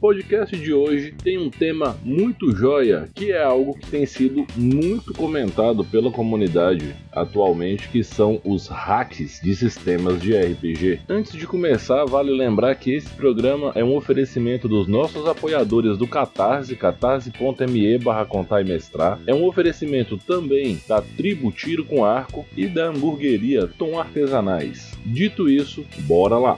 [0.00, 5.12] Podcast de hoje tem um tema muito joia, que é algo que tem sido muito
[5.12, 11.00] comentado pela comunidade atualmente, que são os hacks de sistemas de RPG.
[11.08, 16.06] Antes de começar, vale lembrar que esse programa é um oferecimento dos nossos apoiadores do
[16.06, 19.20] Catarse, catarse.me barra contar e mestrar.
[19.26, 24.92] É um oferecimento também da Tribo Tiro com Arco e da hamburgueria Tom Artesanais.
[25.04, 26.56] Dito isso, bora lá!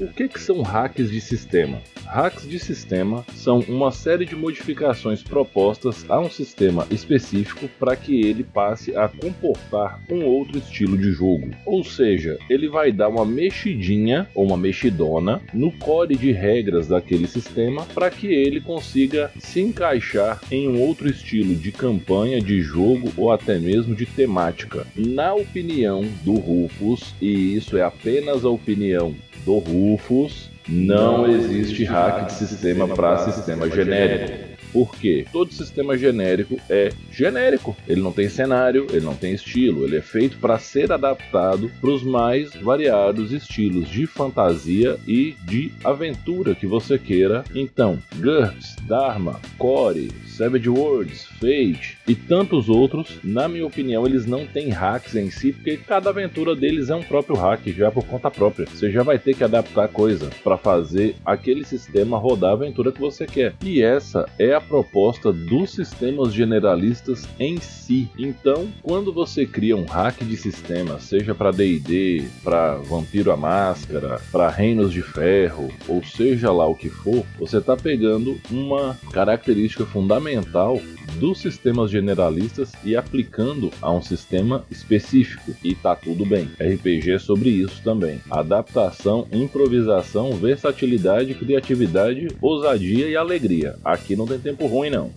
[0.00, 1.78] O que, que são hacks de sistema?
[2.06, 8.18] Hacks de sistema são uma série de modificações propostas a um sistema específico para que
[8.22, 11.50] ele passe a comportar um outro estilo de jogo.
[11.66, 17.26] Ou seja, ele vai dar uma mexidinha ou uma mexidona no core de regras daquele
[17.26, 23.12] sistema para que ele consiga se encaixar em um outro estilo de campanha, de jogo
[23.18, 24.86] ou até mesmo de temática.
[24.96, 32.26] Na opinião do Rufus, e isso é apenas a opinião do Rufus, não existe hack
[32.26, 34.49] de sistema para sistema genérico.
[34.72, 37.76] Porque todo sistema genérico é genérico.
[37.86, 41.90] Ele não tem cenário, ele não tem estilo, ele é feito para ser adaptado para
[41.90, 47.44] os mais variados estilos de fantasia e de aventura que você queira.
[47.54, 54.46] Então, GURPS, Dharma, Core, Savage Worlds, Fate e tantos outros, na minha opinião, eles não
[54.46, 58.30] têm hacks em si, porque cada aventura deles é um próprio hack, já por conta
[58.30, 58.66] própria.
[58.66, 63.00] Você já vai ter que adaptar coisa para fazer aquele sistema rodar a aventura que
[63.00, 63.54] você quer.
[63.62, 68.08] E essa é a a proposta dos sistemas generalistas em si.
[68.18, 74.20] Então, quando você cria um hack de sistema, seja para D&D, para Vampiro a Máscara,
[74.30, 79.86] para Reinos de Ferro, ou seja lá o que for, você está pegando uma característica
[79.86, 80.78] fundamental
[81.18, 85.54] dos sistemas generalistas e aplicando a um sistema específico.
[85.64, 86.50] E tá tudo bem.
[86.60, 88.20] RPG é sobre isso também.
[88.30, 93.76] Adaptação, improvisação, versatilidade, criatividade, ousadia e alegria.
[93.84, 95.12] Aqui não tem tempo ruim não.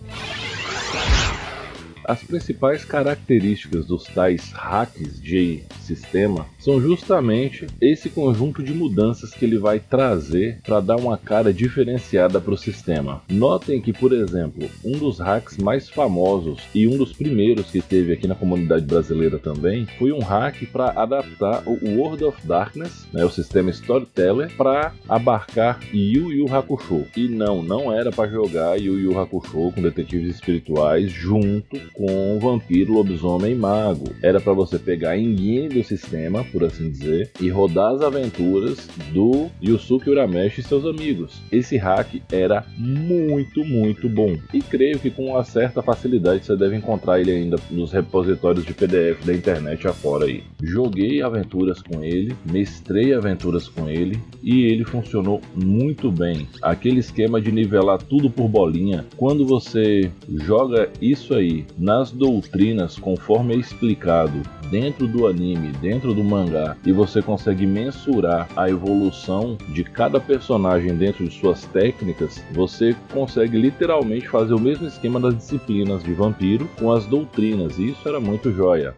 [2.04, 9.44] As principais características dos tais hacks de sistema são justamente esse conjunto de mudanças que
[9.44, 13.22] ele vai trazer para dar uma cara diferenciada para o sistema.
[13.28, 18.12] Notem que, por exemplo, um dos hacks mais famosos e um dos primeiros que teve
[18.12, 23.24] aqui na comunidade brasileira também foi um hack para adaptar o World of Darkness, né,
[23.24, 27.06] o sistema Storyteller, para abarcar Yu Yu Hakusho.
[27.16, 32.92] E não, não era para jogar Yu Yu Hakusho com detetives espirituais junto com vampiro,
[32.92, 34.04] lobisomem e mago.
[34.22, 38.88] Era para você pegar a engine do sistema, por assim dizer, e rodar as aventuras
[39.12, 41.40] do Yusuke Urameshi e seus amigos.
[41.50, 44.36] Esse hack era muito, muito bom.
[44.52, 48.74] E creio que com uma certa facilidade você deve encontrar ele ainda nos repositórios de
[48.74, 50.42] PDF da internet afora aí.
[50.62, 56.48] Joguei aventuras com ele, mestrei aventuras com ele e ele funcionou muito bem.
[56.60, 63.54] Aquele esquema de nivelar tudo por bolinha, quando você joga isso aí nas doutrinas, conforme
[63.54, 64.40] é explicado
[64.70, 70.96] dentro do anime, dentro do mangá, e você consegue mensurar a evolução de cada personagem
[70.96, 76.66] dentro de suas técnicas, você consegue literalmente fazer o mesmo esquema das disciplinas de vampiro
[76.78, 78.96] com as doutrinas, e isso era muito joia.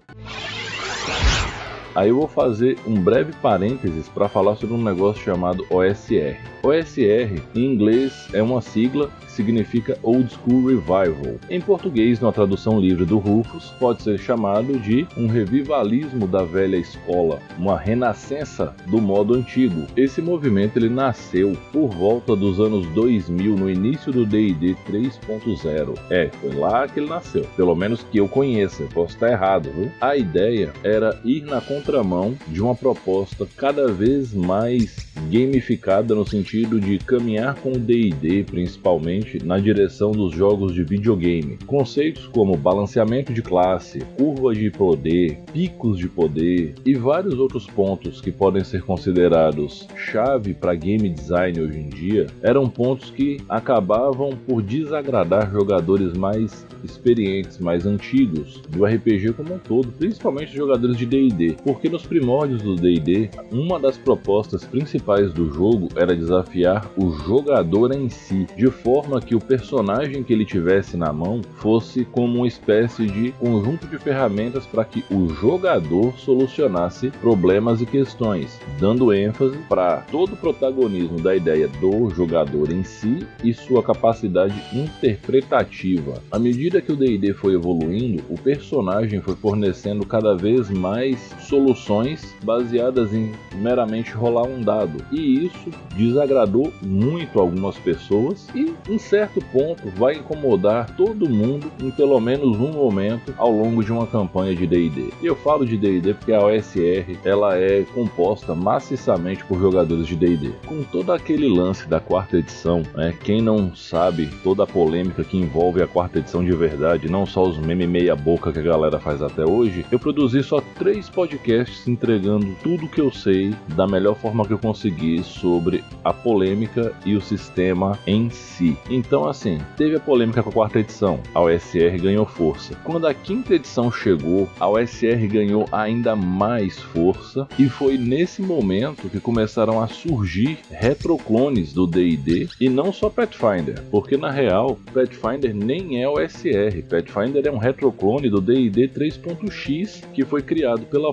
[1.96, 6.36] Aí eu vou fazer um breve parênteses para falar sobre um negócio chamado OSR.
[6.62, 11.38] OSR, em inglês, é uma sigla significa Old School Revival.
[11.50, 16.76] Em português, na tradução livre do Rufus, pode ser chamado de um revivalismo da velha
[16.76, 19.86] escola, uma renascença do modo antigo.
[19.96, 25.98] Esse movimento ele nasceu por volta dos anos 2000, no início do D&D 3.0.
[26.10, 29.90] É, foi lá que ele nasceu, pelo menos que eu conheça, posso estar errado, viu?
[30.00, 36.80] A ideia era ir na contramão de uma proposta cada vez mais gamificada no sentido
[36.80, 41.58] de caminhar com o D&D principalmente na direção dos jogos de videogame.
[41.64, 48.20] Conceitos como balanceamento de classe, curva de poder, picos de poder e vários outros pontos
[48.20, 54.30] que podem ser considerados chave para game design hoje em dia eram pontos que acabavam
[54.30, 61.06] por desagradar jogadores mais experientes, mais antigos do RPG como um todo, principalmente jogadores de
[61.06, 61.56] D&D.
[61.66, 67.92] Porque nos primórdios do D&D, uma das propostas principais do jogo era desafiar o jogador
[67.92, 72.46] em si, de forma que o personagem que ele tivesse na mão fosse como uma
[72.46, 79.58] espécie de conjunto de ferramentas para que o jogador solucionasse problemas e questões, dando ênfase
[79.68, 86.22] para todo o protagonismo da ideia do jogador em si e sua capacidade interpretativa.
[86.30, 92.36] À medida que o D&D foi evoluindo, o personagem foi fornecendo cada vez mais soluções
[92.44, 99.40] baseadas em meramente rolar um dado, e isso desagradou muito algumas pessoas e em certo
[99.52, 104.54] ponto vai incomodar todo mundo em pelo menos um momento ao longo de uma campanha
[104.54, 105.12] de D&D.
[105.22, 110.52] Eu falo de D&D porque a OSR ela é composta maciçamente por jogadores de D&D.
[110.66, 115.38] Com todo aquele lance da quarta edição, né, quem não sabe toda a polêmica que
[115.38, 119.00] envolve a quarta edição de verdade, não só os meme meia boca que a galera
[119.00, 121.45] faz até hoje, eu produzi só três podcasts
[121.86, 127.14] entregando tudo que eu sei da melhor forma que eu consegui sobre a polêmica e
[127.16, 128.76] o sistema em si.
[128.90, 132.74] Então, assim, teve a polêmica com a quarta edição, a OSR ganhou força.
[132.84, 139.08] Quando a quinta edição chegou, a OSR ganhou ainda mais força e foi nesse momento
[139.08, 145.54] que começaram a surgir retroclones do D&D e não só Pathfinder, porque na real Pathfinder
[145.54, 151.10] nem é OSR, Pathfinder é um retroclone do D&D 3.x que foi criado pela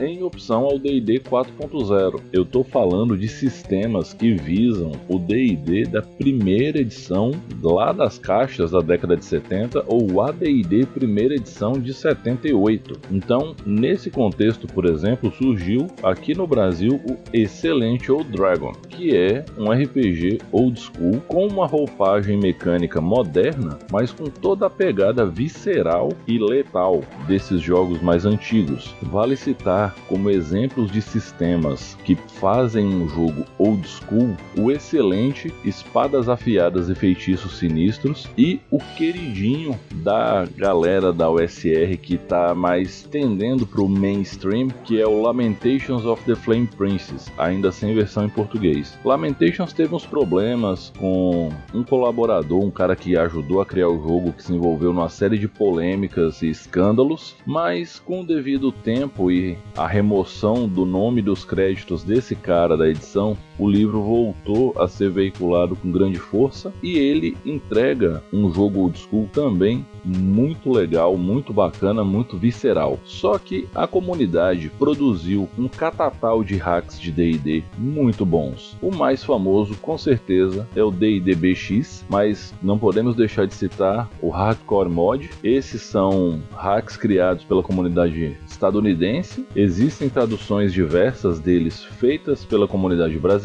[0.00, 2.20] Em opção ao D&D 4.0.
[2.32, 7.32] Eu tô falando de sistemas que visam o D&D da primeira edição
[7.62, 13.00] lá das caixas da década de 70 ou o AD&D primeira edição de 78.
[13.10, 19.44] Então, nesse contexto, por exemplo, surgiu aqui no Brasil o excelente Old Dragon, que é
[19.56, 26.10] um RPG old school com uma roupagem mecânica moderna, mas com toda a pegada visceral
[26.26, 28.94] e letal desses jogos mais antigos.
[29.02, 36.28] Vale citar como exemplos de sistemas que fazem um jogo old school o excelente Espadas
[36.28, 43.66] Afiadas e Feitiços Sinistros e o queridinho da galera da OSR que está mais tendendo
[43.66, 48.28] para o mainstream, que é o Lamentations of the Flame Princess, ainda sem versão em
[48.28, 48.98] português.
[49.04, 54.32] Lamentations teve uns problemas com um colaborador, um cara que ajudou a criar o jogo,
[54.32, 59.43] que se envolveu numa série de polêmicas e escândalos, mas com o devido tempo e
[59.76, 65.10] a remoção do nome dos créditos desse cara da edição, o livro voltou a ser
[65.10, 71.52] veiculado com grande força e ele entrega um jogo old school também muito legal, muito
[71.52, 72.98] bacana, muito visceral.
[73.04, 78.76] Só que a comunidade produziu um catatal de hacks de D&D muito bons.
[78.82, 84.10] O mais famoso, com certeza, é o D&D BX, mas não podemos deixar de citar
[84.20, 85.30] o Hardcore Mod.
[85.42, 89.46] Esses são hacks criados pela comunidade estadunidense.
[89.54, 93.43] Existem traduções diversas deles feitas pela comunidade brasileira,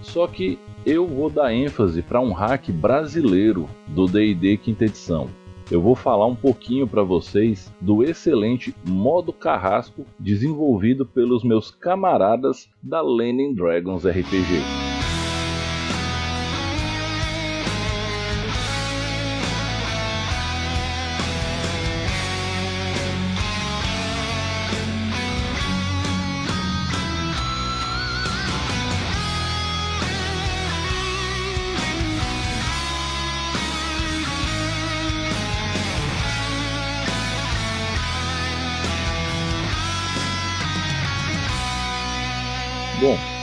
[0.00, 5.28] só que eu vou dar ênfase para um hack brasileiro do D&D quinta edição.
[5.70, 12.68] Eu vou falar um pouquinho para vocês do excelente modo carrasco desenvolvido pelos meus camaradas
[12.82, 14.91] da Lenin Dragons RPG.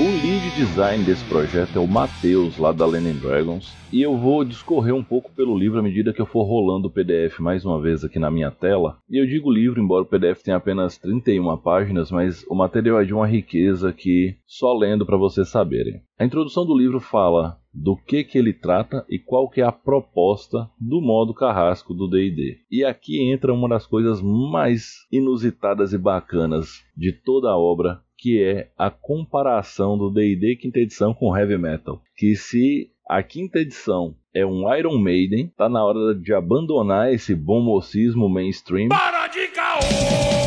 [0.01, 4.45] O lead design desse projeto é o Matheus, lá da Lenin Dragons, e eu vou
[4.45, 7.81] discorrer um pouco pelo livro à medida que eu for rolando o PDF mais uma
[7.81, 8.97] vez aqui na minha tela.
[9.09, 13.03] E eu digo livro, embora o PDF tenha apenas 31 páginas, mas o material é
[13.03, 16.01] de uma riqueza que só lendo para vocês saberem.
[16.17, 19.71] A introdução do livro fala do que que ele trata e qual que é a
[19.71, 22.57] proposta do modo carrasco do D&D.
[22.71, 28.43] E aqui entra uma das coisas mais inusitadas e bacanas de toda a obra, que
[28.43, 32.01] é a comparação do D&D quinta edição com heavy metal.
[32.15, 37.33] Que se a quinta edição é um Iron Maiden, tá na hora de abandonar esse
[37.33, 38.89] bom mocismo mainstream.
[38.89, 40.38] Para de caô!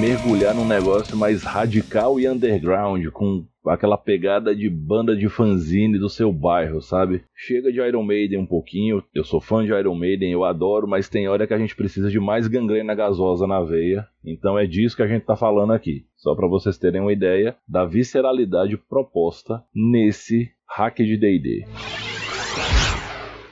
[0.00, 6.08] Mergulhar num negócio mais radical e underground, com aquela pegada de banda de fanzine do
[6.08, 7.22] seu bairro, sabe?
[7.36, 11.10] Chega de Iron Maiden um pouquinho, eu sou fã de Iron Maiden, eu adoro, mas
[11.10, 14.96] tem hora que a gente precisa de mais gangrena gasosa na veia, então é disso
[14.96, 16.06] que a gente tá falando aqui.
[16.16, 21.66] Só para vocês terem uma ideia da visceralidade proposta nesse hack de D&D.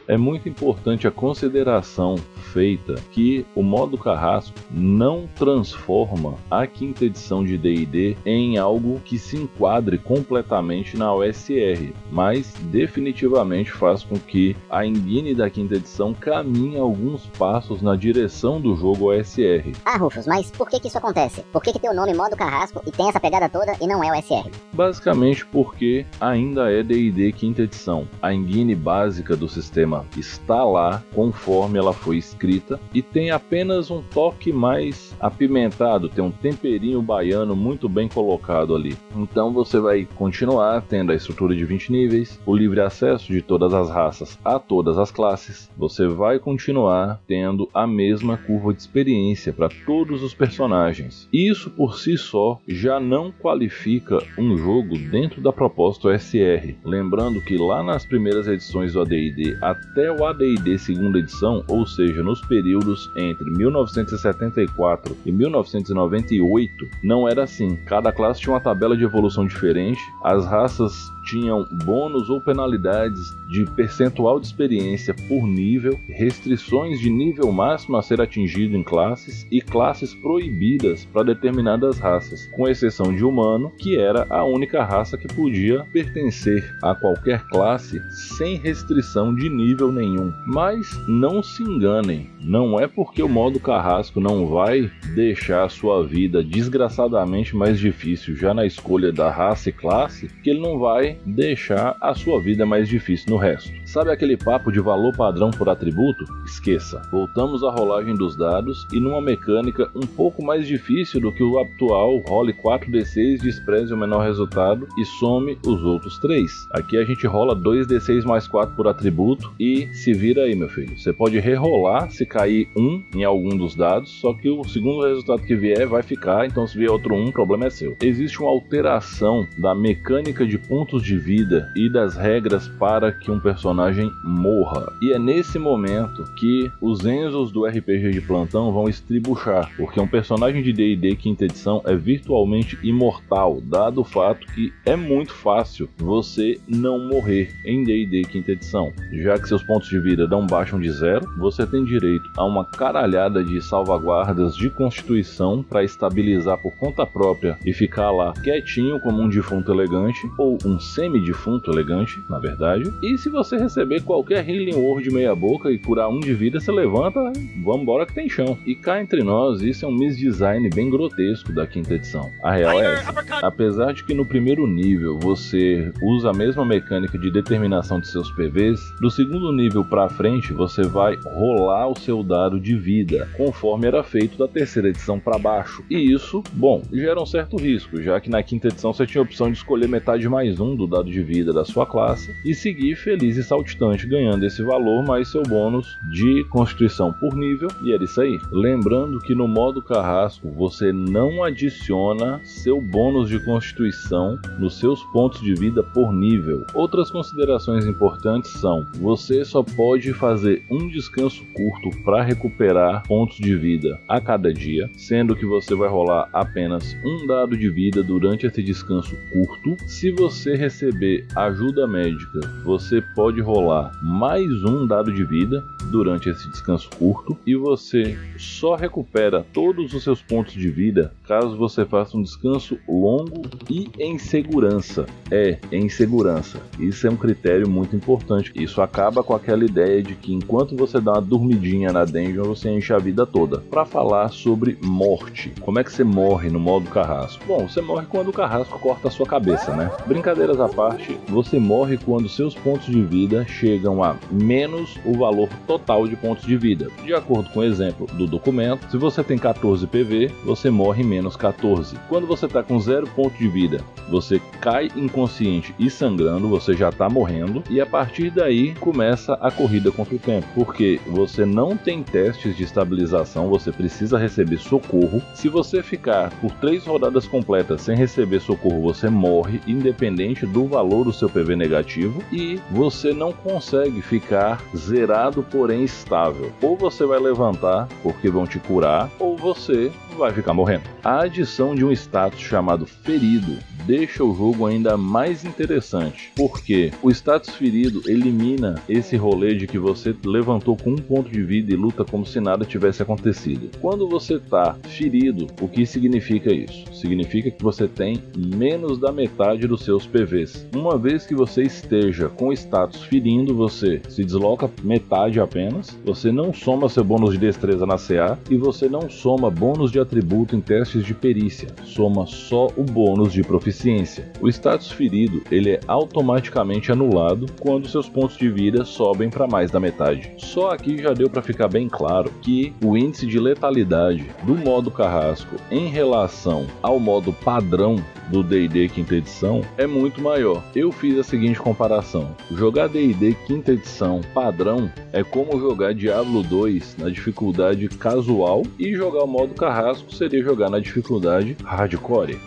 [0.09, 2.17] É muito importante a consideração
[2.53, 9.19] feita que o modo carrasco não transforma a quinta edição de D&D em algo que
[9.19, 16.15] se enquadre completamente na OSR, mas definitivamente faz com que a engine da quinta edição
[16.15, 19.73] caminhe alguns passos na direção do jogo OSR.
[19.85, 21.43] Ah, Rufus, mas por que, que isso acontece?
[21.53, 24.03] Por que, que tem o nome modo carrasco e tem essa pegada toda e não
[24.03, 24.50] é OSR?
[24.73, 28.09] Basicamente porque ainda é D&D quinta edição.
[28.23, 34.02] A engine básica do sistema está lá conforme ela foi escrita e tem apenas um
[34.02, 38.97] toque mais apimentado, tem um temperinho baiano muito bem colocado ali.
[39.17, 43.73] Então você vai continuar tendo a estrutura de 20 níveis, o livre acesso de todas
[43.75, 45.71] as raças a todas as classes.
[45.76, 51.28] Você vai continuar tendo a mesma curva de experiência para todos os personagens.
[51.33, 56.76] Isso por si só já não qualifica um jogo dentro da proposta OSR.
[56.85, 59.59] Lembrando que lá nas primeiras edições do AD&D
[59.90, 67.45] até o AD&D segunda edição, ou seja, nos períodos entre 1974 e 1998, não era
[67.45, 67.76] assim.
[67.87, 73.64] Cada classe tinha uma tabela de evolução diferente, as raças tinham bônus ou penalidades de
[73.64, 79.61] percentual de experiência por nível, restrições de nível máximo a ser atingido em classes e
[79.61, 85.28] classes proibidas para determinadas raças, com exceção de humano, que era a única raça que
[85.28, 90.32] podia pertencer a qualquer classe sem restrição de nível nenhum.
[90.47, 96.06] Mas não se enganem, não é porque o modo carrasco não vai deixar a sua
[96.06, 101.18] vida desgraçadamente mais difícil já na escolha da raça e classe que ele não vai
[101.25, 103.77] deixar a sua vida mais difícil no resto.
[103.88, 106.23] Sabe aquele papo de valor padrão por atributo?
[106.45, 107.00] Esqueça.
[107.11, 111.59] Voltamos à rolagem dos dados e numa mecânica um pouco mais difícil do que o
[111.59, 116.68] atual role 4d6, despreze o menor resultado e some os outros 3.
[116.73, 120.99] Aqui a gente rola 2d6 mais 4 por atributo e se vira aí, meu filho.
[120.99, 125.40] Você pode rerolar se cair 1 em algum dos dados, só que o segundo resultado
[125.40, 127.97] que vier vai ficar, então se vier outro 1, o problema é seu.
[128.02, 133.40] Existe uma alteração da mecânica de pontos de vida e das regras para que um
[133.40, 133.77] personagem
[134.25, 134.92] morra.
[135.00, 140.06] E é nesse momento que os Enzos do RPG de plantão vão estribuchar, porque um
[140.06, 145.88] personagem de D&D quinta edição é virtualmente imortal, dado o fato que é muito fácil
[145.97, 150.80] você não morrer em D&D quinta edição, já que seus pontos de vida não baixam
[150.80, 156.76] de zero, você tem direito a uma caralhada de salvaguardas de constituição para estabilizar por
[156.76, 162.38] conta própria e ficar lá quietinho como um defunto elegante ou um semi-defunto elegante, na
[162.38, 162.92] verdade.
[163.02, 166.73] E se você receber qualquer Healing Word meia boca e curar um de vida, você
[166.73, 167.33] levanta,
[167.63, 168.59] vambora que tem chão.
[168.67, 172.31] E cá entre nós, isso é um misdesign bem grotesco da quinta edição.
[172.43, 173.15] A real é essa.
[173.43, 178.31] Apesar de que no primeiro nível você usa a mesma mecânica de determinação de seus
[178.33, 183.87] PVs, do segundo nível para frente você vai rolar o seu dado de vida, conforme
[183.87, 185.85] era feito da terceira edição para baixo.
[185.91, 189.25] E isso, bom, gera um certo risco, já que na quinta edição você tinha a
[189.25, 192.97] opção de escolher metade mais um do dado de vida da sua classe e seguir
[192.97, 198.05] feliz e saltitante ganhando esse valor mais seu bônus de constituição por nível e era
[198.05, 198.41] isso aí.
[198.53, 205.41] Lembrando que no modo carrasco você não adiciona seu bônus de constituição nos seus pontos
[205.41, 206.65] de vida por nível.
[206.73, 213.57] Outras considerações importantes são: você só pode fazer um descanso curto para recuperar pontos de
[213.57, 218.47] vida a cada dia, sendo que você vai rolar apenas um dado de vida durante
[218.47, 219.77] esse descanso curto.
[219.87, 226.50] Se você receber ajuda médica, você pode rolar mais um dado de vida durante esse
[226.50, 232.16] descanso curto e você só recupera todos os seus pontos de vida caso você faça
[232.16, 235.04] um descanso longo e em segurança.
[235.30, 236.58] É, em segurança.
[236.78, 238.50] Isso é um critério muito importante.
[238.54, 242.70] Isso acaba com aquela ideia de que enquanto você dá uma dormidinha na dungeon, você
[242.70, 243.58] enche a vida toda.
[243.58, 247.44] Para falar sobre morte, como é que você morre no modo carrasco?
[247.47, 249.90] Bom, você morre quando o carrasco corta a sua cabeça, né?
[250.06, 255.50] Brincadeiras à parte, você morre quando seus pontos de vida chegam a menos o valor
[255.66, 256.88] total de pontos de vida.
[257.04, 261.18] De acordo com o exemplo do documento, se você tem 14 PV, você morre menos
[261.37, 261.97] 14.
[262.09, 266.89] Quando você está com zero ponto de vida, você cai inconsciente e sangrando, você já
[266.89, 271.77] está morrendo, e a partir daí começa a corrida contra o tempo, porque você não
[271.77, 275.23] tem testes de estabilização, você precisa receber socorro.
[275.35, 281.05] Se você ficar por três rodadas completas sem receber socorro, você morre, independente do valor
[281.05, 286.53] do seu PV negativo, e você não consegue ficar zerado, porém estável.
[286.63, 290.83] Ou você vai levantar porque vão te curar, ou você vai ficar morrendo.
[291.09, 297.11] A adição de um status chamado ferido deixa o jogo ainda mais interessante, porque o
[297.11, 301.77] status ferido elimina esse rolê de que você levantou com um ponto de vida e
[301.77, 303.71] luta como se nada tivesse acontecido.
[303.81, 306.85] Quando você tá ferido, o que significa isso?
[306.93, 310.69] Significa que você tem menos da metade dos seus PVs.
[310.75, 316.53] Uma vez que você esteja com status ferindo, você se desloca metade apenas, você não
[316.53, 320.61] soma seu bônus de destreza na CA e você não soma bônus de atributo em
[320.99, 324.31] testes de perícia, soma só o bônus de proficiência.
[324.40, 329.71] O status ferido ele é automaticamente anulado quando seus pontos de vida sobem para mais
[329.71, 330.33] da metade.
[330.38, 334.90] Só aqui já deu para ficar bem claro que o índice de letalidade do modo
[334.90, 337.97] carrasco em relação ao modo padrão
[338.31, 340.62] do D&D quinta edição é muito maior.
[340.75, 346.97] Eu fiz a seguinte comparação: jogar D&D quinta edição padrão é como jogar Diablo 2
[346.99, 352.38] na dificuldade casual e jogar o modo carrasco seria jogar na dificuldade hardcore.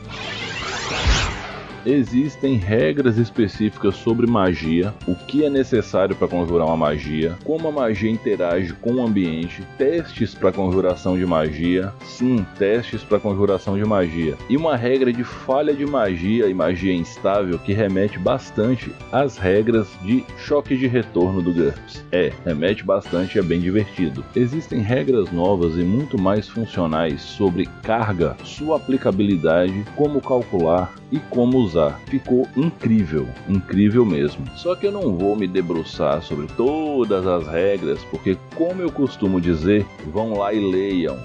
[1.85, 7.71] Existem regras específicas sobre magia, o que é necessário para conjurar uma magia, como a
[7.71, 13.83] magia interage com o ambiente, testes para conjuração de magia, sim, testes para conjuração de
[13.83, 19.38] magia, e uma regra de falha de magia e magia instável que remete bastante às
[19.38, 22.05] regras de choque de retorno do GURPS.
[22.11, 24.23] É, remete bastante e é bem divertido.
[24.35, 31.58] Existem regras novas e muito mais funcionais sobre carga, sua aplicabilidade, como calcular e como
[31.58, 32.00] usar.
[32.08, 34.46] Ficou incrível, incrível mesmo.
[34.56, 39.41] Só que eu não vou me debruçar sobre todas as regras, porque, como eu costumo
[39.41, 41.18] dizer, vão lá e leiam.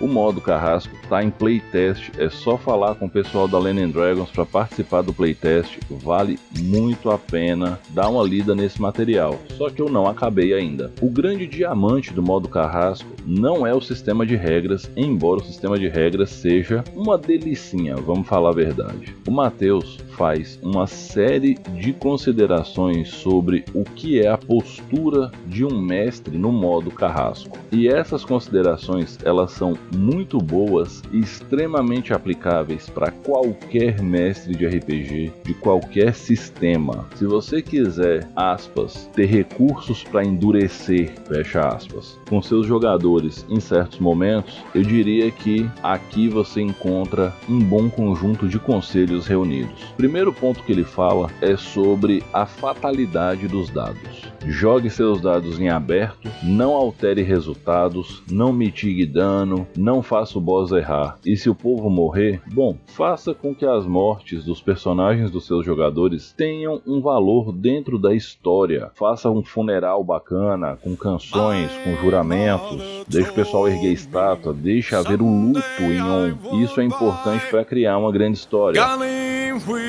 [0.00, 4.30] O modo carrasco está em playtest, é só falar com o pessoal da Lenin Dragons
[4.30, 9.38] para participar do playtest, vale muito a pena dar uma lida nesse material.
[9.56, 10.92] Só que eu não acabei ainda.
[11.00, 15.78] O grande diamante do modo carrasco não é o sistema de regras, embora o sistema
[15.78, 19.14] de regras seja uma delicinha, vamos falar a verdade.
[19.26, 25.80] O Matheus faz uma série de considerações sobre o que é a postura de um
[25.80, 27.58] mestre no modo carrasco.
[27.72, 35.32] E essas considerações, elas são muito boas e extremamente aplicáveis para qualquer mestre de RPG,
[35.44, 37.06] de qualquer sistema.
[37.16, 43.98] Se você quiser, aspas, ter recursos para endurecer, fecha aspas, com seus jogadores em certos
[43.98, 50.62] momentos, eu diria que aqui você encontra um bom conjunto de conselhos reunidos primeiro ponto
[50.62, 54.22] que ele fala é sobre a fatalidade dos dados.
[54.46, 60.72] Jogue seus dados em aberto, não altere resultados, não mitigue dano, não faça o boss
[60.72, 61.16] errar.
[61.24, 65.64] E se o povo morrer, bom, faça com que as mortes dos personagens dos seus
[65.64, 68.90] jogadores tenham um valor dentro da história.
[68.94, 75.22] Faça um funeral bacana, com canções, com juramentos, deixe o pessoal erguer estátua, deixe haver
[75.22, 76.62] o luto em on.
[76.62, 78.82] Isso é importante para criar uma grande história.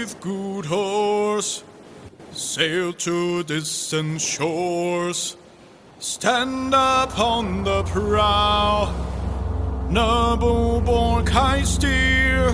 [0.06, 1.64] With good horse,
[2.32, 5.36] sail to distant shores,
[5.98, 8.94] stand upon the prow,
[9.90, 11.26] noble born
[11.66, 12.54] steer,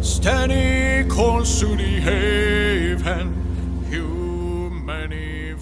[0.00, 3.42] steady course to the haven,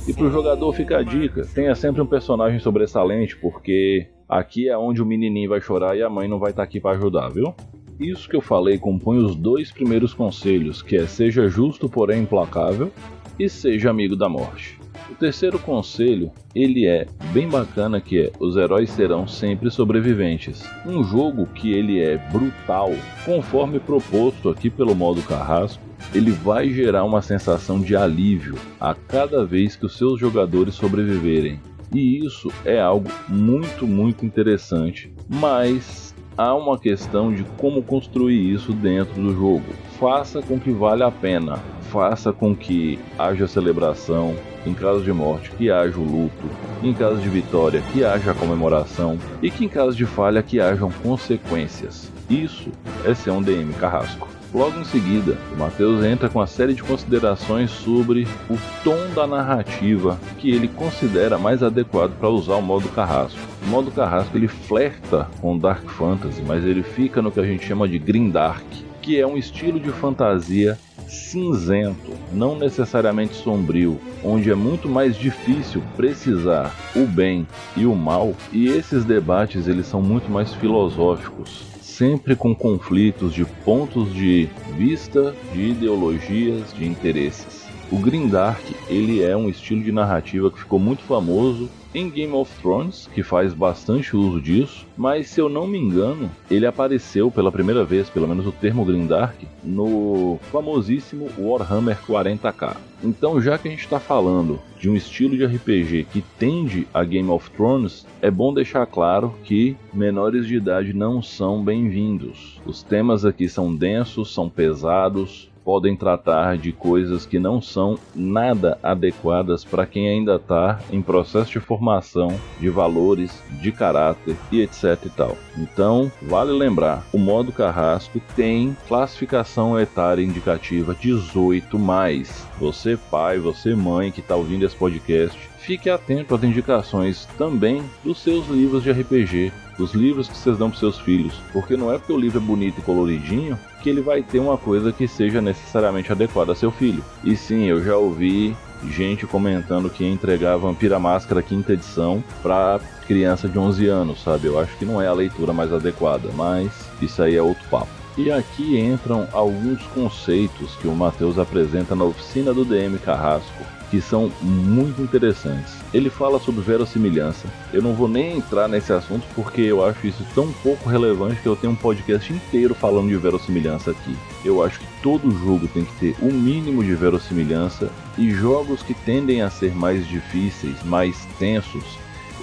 [0.07, 5.03] E pro jogador fica a dica, tenha sempre um personagem sobressalente, porque aqui é onde
[5.03, 7.55] o menininho vai chorar e a mãe não vai estar tá aqui para ajudar, viu?
[7.99, 12.93] Isso que eu falei compõe os dois primeiros conselhos, que é seja justo, porém implacável,
[13.39, 14.79] e seja amigo da morte.
[15.11, 20.63] O terceiro conselho, ele é bem bacana que é os heróis serão sempre sobreviventes.
[20.87, 22.91] Um jogo que ele é brutal,
[23.25, 25.83] conforme proposto aqui pelo modo carrasco,
[26.15, 31.61] ele vai gerar uma sensação de alívio a cada vez que os seus jogadores sobreviverem.
[31.93, 38.73] E isso é algo muito, muito interessante, mas há uma questão de como construir isso
[38.73, 39.65] dentro do jogo.
[39.99, 41.59] Faça com que valha a pena,
[41.91, 44.35] faça com que haja celebração,
[44.67, 46.47] em caso de morte que haja o luto,
[46.83, 50.61] em caso de vitória que haja a comemoração e que em caso de falha que
[50.61, 52.13] hajam consequências.
[52.29, 52.71] Isso
[53.05, 54.29] é ser um DM carrasco.
[54.53, 59.27] Logo em seguida, o Matheus entra com uma série de considerações sobre o tom da
[59.27, 63.54] narrativa que ele considera mais adequado para usar o modo carrasco.
[63.65, 67.65] O modo carrasco ele flerta com Dark Fantasy, mas ele fica no que a gente
[67.65, 68.65] chama de Green Dark,
[69.01, 75.83] que é um estilo de fantasia cinzento, não necessariamente sombrio, onde é muito mais difícil
[75.97, 77.47] precisar o bem
[77.77, 83.45] e o mal, e esses debates eles são muito mais filosóficos sempre com conflitos de
[83.45, 87.69] pontos de vista, de ideologias, de interesses.
[87.93, 92.33] O Green Dark ele é um estilo de narrativa que ficou muito famoso em Game
[92.33, 97.31] of Thrones, que faz bastante uso disso, mas se eu não me engano, ele apareceu
[97.31, 102.77] pela primeira vez, pelo menos o termo Grindark, no famosíssimo Warhammer 40k.
[103.03, 107.05] Então, já que a gente está falando de um estilo de RPG que tende a
[107.05, 112.61] Game of Thrones, é bom deixar claro que menores de idade não são bem-vindos.
[112.67, 118.79] Os temas aqui são densos, são pesados, podem tratar de coisas que não são nada
[118.83, 124.99] adequadas para quem ainda está em processo de formação de valores, de caráter e etc
[125.07, 125.37] e tal.
[125.57, 132.47] Então, vale lembrar, o modo carrasco tem classificação etária indicativa 18 mais.
[132.59, 138.19] Você pai, você mãe que está ouvindo esse podcast, fique atento às indicações também dos
[138.19, 141.99] seus livros de RPG, dos livros que vocês dão para seus filhos, porque não é
[141.99, 145.41] porque o livro é bonito e coloridinho que ele vai ter uma coisa que seja
[145.41, 147.05] necessariamente adequada a seu filho.
[147.23, 148.57] E sim, eu já ouvi
[148.89, 154.47] gente comentando que ia entregar Vampira Máscara quinta edição para criança de 11 anos, sabe?
[154.47, 158.04] Eu acho que não é a leitura mais adequada, mas isso aí é outro papo.
[158.17, 164.01] E aqui entram alguns conceitos que o Matheus apresenta na oficina do DM Carrasco, que
[164.01, 165.75] são muito interessantes.
[165.93, 167.49] Ele fala sobre verossimilhança.
[167.73, 171.49] Eu não vou nem entrar nesse assunto porque eu acho isso tão pouco relevante que
[171.49, 174.17] eu tenho um podcast inteiro falando de verossimilhança aqui.
[174.45, 178.81] Eu acho que todo jogo tem que ter o um mínimo de verossimilhança e jogos
[178.81, 181.85] que tendem a ser mais difíceis, mais tensos,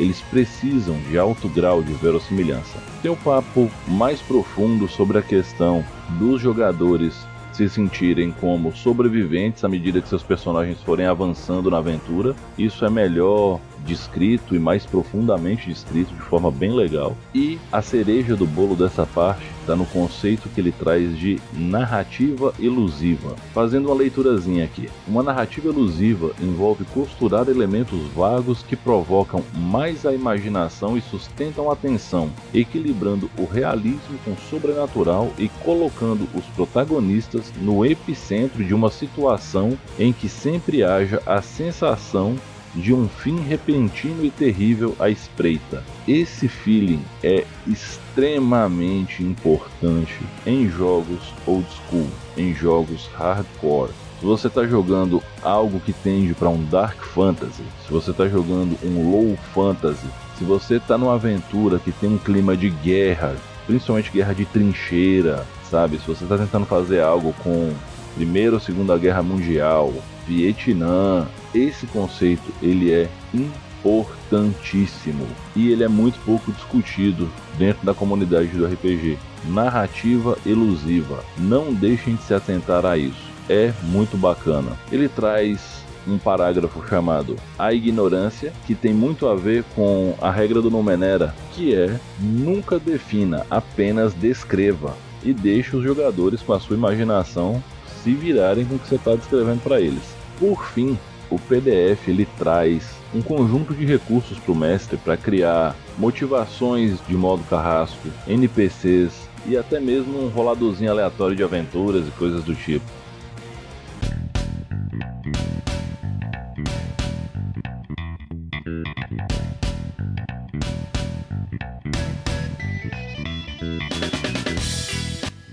[0.01, 2.79] eles precisam de alto grau de verossimilhança.
[3.03, 5.85] Tem um papo mais profundo sobre a questão
[6.17, 7.15] dos jogadores
[7.53, 12.35] se sentirem como sobreviventes à medida que seus personagens forem avançando na aventura.
[12.57, 17.15] Isso é melhor descrito e mais profundamente descrito de forma bem legal.
[17.33, 22.53] E a cereja do bolo dessa parte está no conceito que ele traz de narrativa
[22.59, 23.35] elusiva.
[23.53, 24.89] Fazendo uma leiturazinha aqui.
[25.07, 31.73] Uma narrativa elusiva envolve costurar elementos vagos que provocam mais a imaginação e sustentam a
[31.73, 38.89] atenção, equilibrando o realismo com o sobrenatural e colocando os protagonistas no epicentro de uma
[38.89, 42.35] situação em que sempre haja a sensação
[42.73, 45.83] de um fim repentino e terrível à espreita.
[46.07, 52.07] Esse feeling é extremamente importante em jogos old school,
[52.37, 53.91] em jogos hardcore.
[54.19, 58.77] Se você está jogando algo que tende para um dark fantasy, se você está jogando
[58.83, 60.05] um low fantasy,
[60.37, 65.45] se você está numa aventura que tem um clima de guerra, principalmente guerra de trincheira,
[65.69, 65.97] sabe?
[65.97, 67.73] Se você está tentando fazer algo com
[68.15, 69.93] Primeira ou Segunda Guerra Mundial,
[70.27, 78.49] Vietnã, esse conceito ele é importantíssimo e ele é muito pouco discutido dentro da comunidade
[78.49, 79.17] do RPG.
[79.45, 81.23] Narrativa elusiva.
[81.37, 83.31] Não deixem de se atentar a isso.
[83.49, 84.77] É muito bacana.
[84.91, 90.61] Ele traz um parágrafo chamado A Ignorância, que tem muito a ver com a regra
[90.61, 96.75] do Nomenera, que é nunca defina, apenas descreva e deixe os jogadores com a sua
[96.75, 97.63] imaginação
[98.03, 100.03] se virarem com o que você está descrevendo para eles.
[100.39, 100.97] Por fim,
[101.31, 107.15] o PDF ele traz um conjunto de recursos para o mestre para criar motivações de
[107.15, 112.85] modo carrasco, NPCs e até mesmo um roladorzinho aleatório de aventuras e coisas do tipo.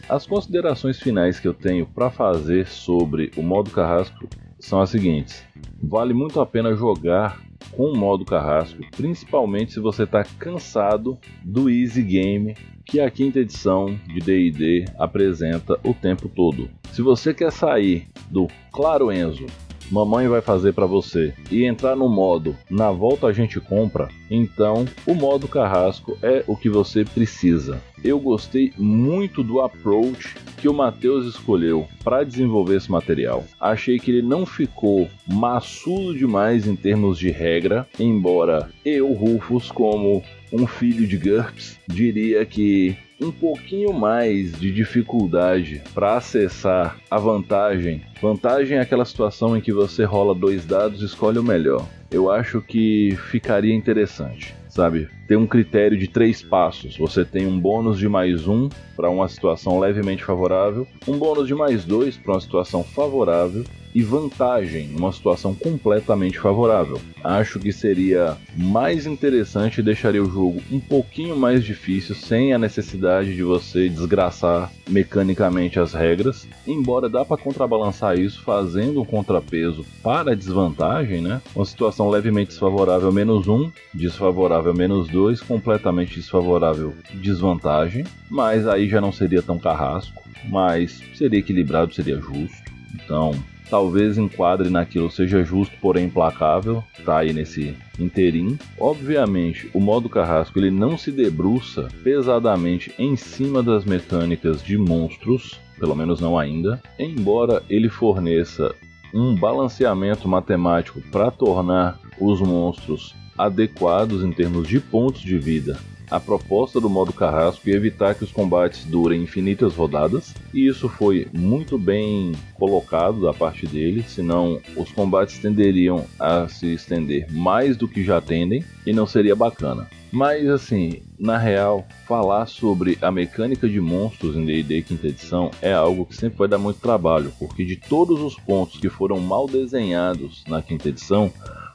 [0.08, 4.26] As considerações finais que eu tenho para fazer sobre o modo carrasco
[4.60, 5.44] são as seguintes:
[5.82, 7.40] vale muito a pena jogar
[7.72, 13.40] com o modo carrasco, principalmente se você está cansado do easy game que a quinta
[13.40, 16.70] edição de D&D apresenta o tempo todo.
[16.92, 19.46] Se você quer sair do Claro Enzo,
[19.90, 24.86] mamãe vai fazer para você e entrar no modo na volta a gente compra, então
[25.06, 30.74] o modo carrasco é o que você precisa eu gostei muito do approach que o
[30.74, 33.44] Matheus escolheu para desenvolver esse material.
[33.60, 40.22] Achei que ele não ficou maçudo demais em termos de regra, embora eu, Rufus, como
[40.52, 48.02] um filho de GURPS, diria que um pouquinho mais de dificuldade para acessar a vantagem.
[48.22, 51.86] Vantagem é aquela situação em que você rola dois dados e escolhe o melhor.
[52.10, 55.08] Eu acho que ficaria interessante sabe?
[55.26, 56.96] Tem um critério de três passos.
[56.96, 61.54] Você tem um bônus de mais um para uma situação levemente favorável, um bônus de
[61.54, 63.64] mais dois para uma situação favorável
[63.98, 67.00] e vantagem, uma situação completamente favorável.
[67.24, 72.58] Acho que seria mais interessante e deixaria o jogo um pouquinho mais difícil sem a
[72.60, 79.84] necessidade de você desgraçar mecanicamente as regras, embora dá para contrabalançar isso fazendo um contrapeso
[80.00, 81.42] para a desvantagem, né?
[81.52, 89.00] Uma situação levemente desfavorável menos um, desfavorável menos dois, completamente desfavorável desvantagem, mas aí já
[89.00, 92.62] não seria tão carrasco, mas seria equilibrado, seria justo.
[92.94, 93.32] Então,
[93.68, 98.58] talvez enquadre naquilo seja justo, porém implacável, tá aí nesse interim.
[98.78, 105.60] Obviamente, o modo carrasco ele não se debruça pesadamente em cima das mecânicas de monstros,
[105.78, 108.74] pelo menos não ainda, embora ele forneça
[109.14, 115.78] um balanceamento matemático para tornar os monstros adequados em termos de pontos de vida
[116.10, 120.88] a proposta do modo carrasco e evitar que os combates durem infinitas rodadas, e isso
[120.88, 127.76] foi muito bem colocado da parte dele, senão os combates tenderiam a se estender mais
[127.76, 129.88] do que já tendem e não seria bacana.
[130.10, 135.72] Mas assim, na real, falar sobre a mecânica de monstros em D&D quinta edição é
[135.72, 139.46] algo que sempre vai dar muito trabalho, porque de todos os pontos que foram mal
[139.46, 141.30] desenhados na quinta edição,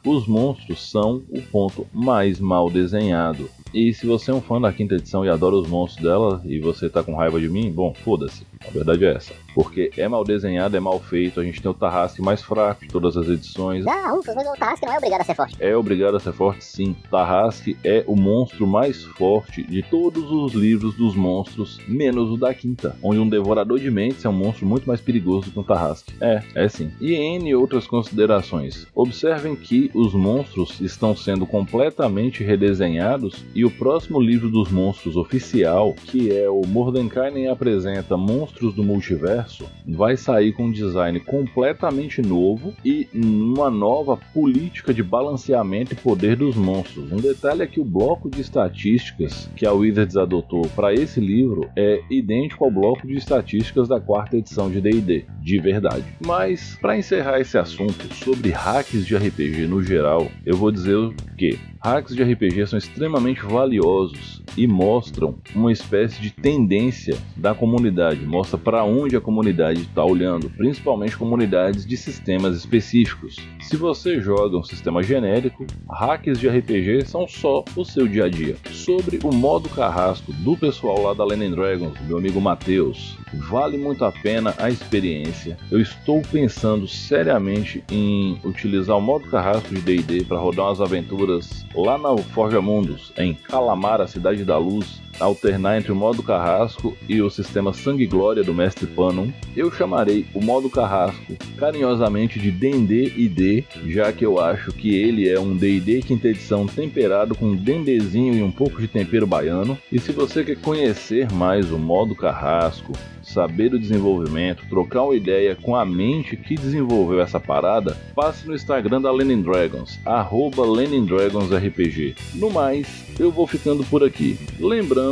[0.05, 3.49] os monstros são o ponto mais mal desenhado.
[3.73, 6.59] E se você é um fã da quinta edição e adora os monstros dela e
[6.59, 8.45] você tá com raiva de mim, bom, foda-se.
[8.67, 9.33] A verdade é essa.
[9.53, 11.39] Porque é mal desenhado, é mal feito.
[11.39, 13.85] A gente tem o Tarrasque mais fraco de todas as edições.
[13.85, 15.55] Ah, ufa, mas o Tarrasque não é obrigado a ser forte.
[15.59, 16.95] É obrigado a ser forte, sim.
[17.11, 22.53] Tarrasque é o monstro mais forte de todos os livros dos monstros, menos o da
[22.53, 22.95] quinta.
[23.01, 26.13] Onde um devorador de mentes é um monstro muito mais perigoso que um Tarrasque.
[26.19, 26.91] É, é sim.
[26.99, 28.87] E N outras considerações.
[28.95, 35.93] Observem que os monstros estão sendo completamente redesenhados e o próximo livro dos monstros oficial,
[36.05, 42.73] que é o Mordenkainen apresenta Monstros do Multiverso, vai sair com um design completamente novo
[42.83, 47.11] e uma nova política de balanceamento e poder dos monstros.
[47.11, 51.69] Um detalhe é que o bloco de estatísticas que a Wizards adotou para esse livro
[51.75, 56.05] é idêntico ao bloco de estatísticas da quarta edição de D&D, de verdade.
[56.25, 61.57] Mas para encerrar esse assunto sobre hacks de RPG no geral, eu vou dizer que
[61.83, 68.57] hacks de RPG são extremamente valiosos e mostram uma espécie de tendência da comunidade, mostra
[68.57, 73.35] para onde a comunidade está olhando, principalmente comunidades de sistemas específicos.
[73.59, 78.29] Se você joga um sistema genérico, hacks de RPG são só o seu dia a
[78.29, 78.55] dia.
[78.71, 84.05] Sobre o modo carrasco do pessoal lá da Lenin Dragons, meu amigo Matheus, vale muito
[84.05, 85.57] a pena a experiência.
[85.69, 91.65] Eu estou pensando seriamente em utilizar o modo carrasco de D&D para rodar umas aventuras
[91.75, 96.97] lá na Forja Mundos, em Calamar, a cidade da luz, alternar entre o modo carrasco
[97.07, 102.51] e o sistema Sangue Glória do Mestre Panum, eu chamarei o modo carrasco carinhosamente de
[102.51, 107.35] D&D e D, já que eu acho que ele é um D&D quinta edição temperado
[107.35, 109.77] com dendezinho e um pouco de tempero baiano.
[109.91, 115.55] E se você quer conhecer mais o modo carrasco, saber o desenvolvimento, trocar uma ideia
[115.55, 121.05] com a mente que desenvolveu essa parada, passe no Instagram da Lenin Dragons, arroba Lenin
[121.05, 122.15] Dragons RPG.
[122.35, 124.37] No mais, eu vou ficando por aqui.
[124.59, 125.02] Lembrando,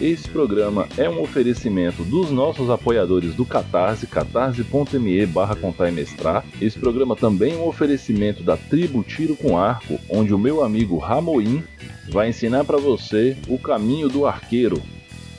[0.00, 5.56] esse programa é um oferecimento dos nossos apoiadores do Catarse, catarse.me barra
[5.92, 6.44] mestrar.
[6.60, 10.98] Esse programa também é um oferecimento da tribo Tiro com Arco, onde o meu amigo
[10.98, 11.64] Ramoim
[12.10, 14.80] vai ensinar para você o caminho do arqueiro.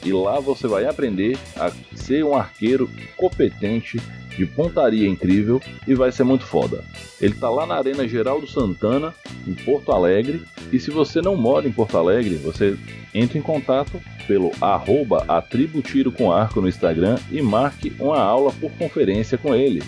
[0.04, 4.00] E lá você vai aprender a ser um arqueiro competente
[4.39, 6.82] de pontaria incrível e vai ser muito foda.
[7.19, 9.13] Ele tá lá na Arena Geraldo Santana,
[9.45, 12.78] em Porto Alegre, e se você não mora em Porto Alegre, você
[13.13, 15.25] entra em contato pelo arroba
[16.15, 19.84] com arco no Instagram e marque uma aula por conferência com ele.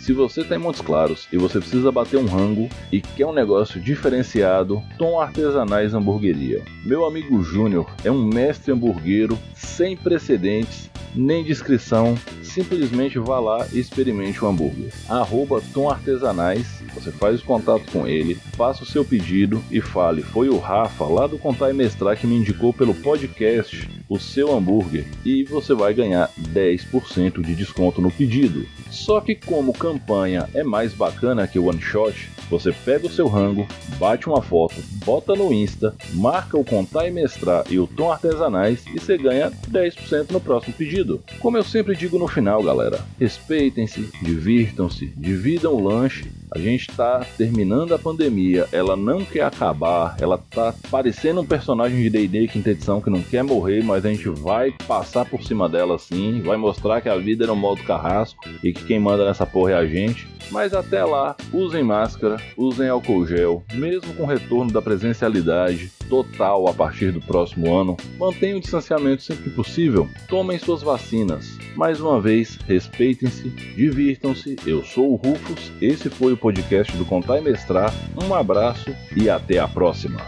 [0.00, 3.78] Se você tem Montes Claros e você precisa bater um rango e quer um negócio
[3.78, 6.64] diferenciado, Tom Artesanais Hamburgueria.
[6.86, 13.78] Meu amigo Júnior é um mestre hamburguero sem precedentes nem descrição, simplesmente vá lá e
[13.78, 14.92] experimente o hambúrguer.
[15.08, 20.48] Arroba Tom Artesanais, você faz contato com ele, faça o seu pedido e fale, foi
[20.48, 25.06] o Rafa lá do Contar e Mestrar que me indicou pelo podcast o seu hambúrguer
[25.24, 28.66] e você vai ganhar 10% de desconto no pedido.
[28.90, 33.26] Só que como campanha é mais bacana que o one shot, você pega o seu
[33.26, 33.66] rango,
[33.98, 38.84] bate uma foto, bota no Insta, marca o Contar e Mestrar e o Tom Artesanais
[38.86, 41.20] e você ganha 10% no próximo pedido.
[41.40, 47.24] Como eu sempre digo no final, galera, respeitem-se, divirtam-se, dividam o lanche A gente está
[47.36, 52.70] terminando a pandemia, ela não quer acabar, ela tá parecendo um personagem de D&D quinta
[52.70, 56.56] edição que não quer morrer, mas a gente vai passar por cima dela sim, vai
[56.56, 59.74] mostrar que a vida é no modo carrasco e que quem manda nessa porra é
[59.74, 60.28] a gente.
[60.50, 66.74] Mas até lá, usem máscara, usem álcool gel, mesmo com retorno da presencialidade total a
[66.74, 71.56] partir do próximo ano, mantenham o distanciamento sempre que possível, tomem suas vacinas.
[71.76, 74.56] Mais uma vez, respeitem-se, divirtam-se.
[74.66, 77.94] Eu sou o Rufus, esse foi o podcast do Contar e Mestrar.
[78.22, 80.20] Um abraço e até a próxima.